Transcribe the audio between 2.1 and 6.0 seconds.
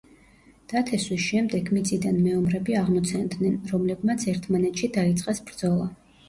მეომრები აღმოცენდნენ, რომლებმაც ერთმანეთში დაიწყეს ბრძოლა.